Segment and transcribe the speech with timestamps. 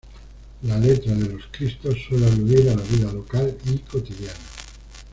[0.63, 4.33] La letra de los Cristos suele aludir a la vida local y cotidiana.